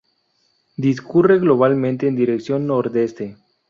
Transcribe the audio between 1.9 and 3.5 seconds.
en dirección nordeste.